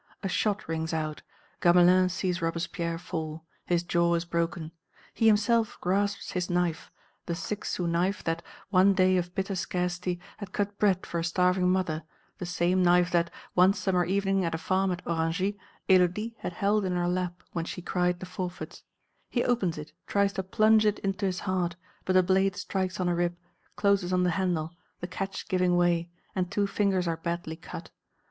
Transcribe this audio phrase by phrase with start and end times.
[0.23, 1.21] A shot rings out;
[1.61, 4.71] Gamelin sees Robespierre fall; his jaw is broken.
[5.13, 6.89] He himself grasps his knife,
[7.27, 8.41] the six sous knife that,
[8.71, 12.01] one day of bitter scarcity, had cut bread for a starving mother,
[12.39, 15.53] the same knife that, one summer evening at a farm at Orangis,
[15.87, 18.81] Élodie had held in her lap, when she cried the forfeits.
[19.29, 21.75] He opens it, tries to plunge it into his heart,
[22.05, 23.35] but the blade strikes on a rib,
[23.75, 27.91] closes on the handle, the catch giving way, and two fingers are badly cut.